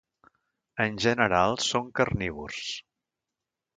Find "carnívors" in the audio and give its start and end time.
2.01-2.63